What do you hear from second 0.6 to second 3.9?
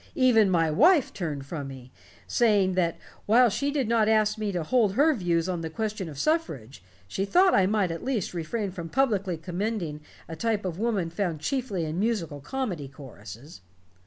wife turned from me, saying that while she did